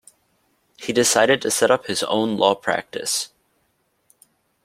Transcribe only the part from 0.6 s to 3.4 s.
He decided to set up his own law practice.